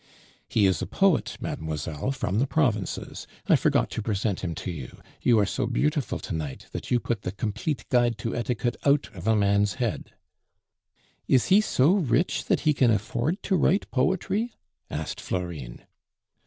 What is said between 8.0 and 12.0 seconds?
to Etiquette out of a man's head" "Is he so